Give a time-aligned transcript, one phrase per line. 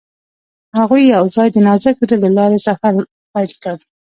[0.79, 2.93] هغوی یوځای د نازک زړه له لارې سفر
[3.31, 3.75] پیل کړ.